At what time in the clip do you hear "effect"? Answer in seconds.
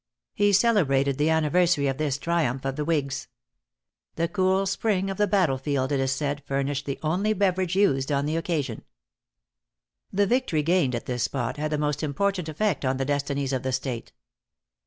12.49-12.83